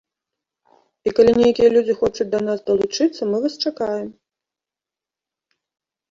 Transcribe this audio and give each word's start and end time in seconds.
І 1.09 1.11
калі 1.17 1.33
нейкія 1.41 1.67
людзі 1.75 1.93
хочуць 1.99 2.25
да 2.31 2.39
нас 2.47 2.59
далучыцца, 2.69 3.21
мы 3.33 3.37
вас 3.43 3.59
чакаем! 3.71 4.09